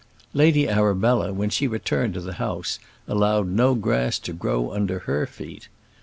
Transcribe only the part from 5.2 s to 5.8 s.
feet.